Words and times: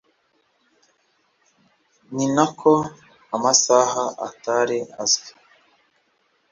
ni 2.15 2.25
nako 2.35 2.73
amasaha 3.35 4.03
atari 4.27 4.79
azwi 5.01 5.31